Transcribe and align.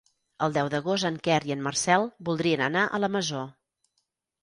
El 0.45 0.55
deu 0.55 0.71
d'agost 0.73 1.09
en 1.09 1.19
Quer 1.27 1.37
i 1.51 1.55
en 1.57 1.63
Marcel 1.69 2.09
voldrien 2.31 2.67
anar 2.71 2.89
a 2.99 3.05
la 3.07 3.15
Masó. 3.19 3.47